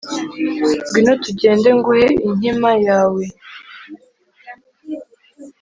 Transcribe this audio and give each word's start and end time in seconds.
ngwino 0.87 1.13
tugende 1.23 1.69
nguhe 1.77 2.07
inkima 2.27 2.71
yawe, 2.87 3.23